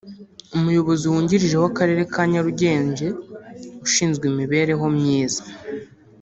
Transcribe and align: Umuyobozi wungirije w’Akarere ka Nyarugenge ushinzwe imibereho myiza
Umuyobozi 0.57 1.03
wungirije 1.11 1.55
w’Akarere 1.63 2.01
ka 2.13 2.21
Nyarugenge 2.31 3.07
ushinzwe 3.85 4.23
imibereho 4.31 4.85
myiza 4.97 5.43